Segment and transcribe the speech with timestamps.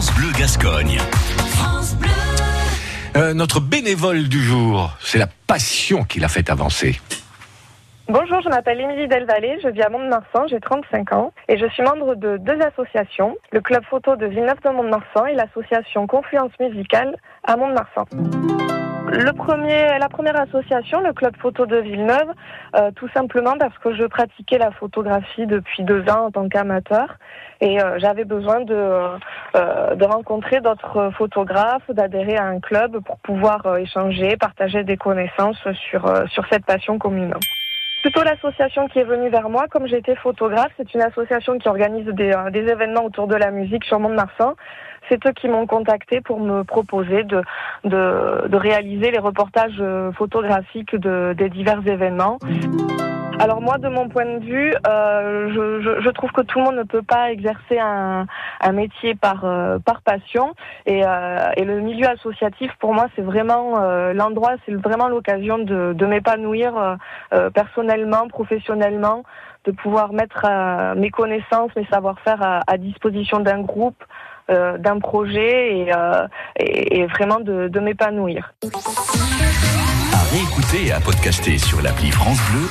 [0.00, 0.96] France Bleu Gascogne.
[3.16, 6.98] Euh, notre bénévole du jour, c'est la passion qui l'a fait avancer.
[8.08, 11.82] Bonjour, je m'appelle Émilie Delvalle, je vis à Mont-de-Marsan, j'ai 35 ans et je suis
[11.82, 17.14] membre de deux associations, le club photo de Villeneuve de Mont-de-Marsan et l'association Confluence musicale
[17.44, 18.06] à Mont-de-Marsan.
[19.12, 22.28] Le premier, la première association, le club photo de Villeneuve,
[22.76, 27.16] euh, tout simplement parce que je pratiquais la photographie depuis deux ans en tant qu'amateur
[27.60, 28.72] et euh, j'avais besoin de,
[29.56, 34.96] euh, de rencontrer d'autres photographes, d'adhérer à un club pour pouvoir euh, échanger, partager des
[34.96, 37.34] connaissances sur, euh, sur cette passion commune.
[38.02, 42.06] Plutôt l'association qui est venue vers moi, comme j'étais photographe, c'est une association qui organise
[42.06, 44.54] des, euh, des événements autour de la musique sur Mont-de-Marsan.
[45.08, 47.42] C'est eux qui m'ont contacté pour me proposer de,
[47.84, 52.38] de, de réaliser les reportages euh, photographiques de, des divers événements.
[53.40, 55.48] Alors moi, de mon point de vue, euh,
[56.02, 58.26] je, trouve que tout le monde ne peut pas exercer un,
[58.70, 60.54] métier par, euh, par passion.
[60.84, 63.80] Et, euh, et le milieu associatif, pour moi, c'est vraiment
[64.12, 66.98] l'endroit, c'est vraiment l'occasion de, m'épanouir
[67.54, 69.22] personnellement, professionnellement,
[69.64, 70.46] de pouvoir mettre
[70.96, 74.04] mes connaissances, mes savoir-faire à, disposition d'un groupe,
[74.48, 75.92] d'un projet et,
[76.58, 78.52] et, et vraiment de, de m'épanouir.
[80.12, 82.68] À réécouter et à podcaster sur l'appli France Bleu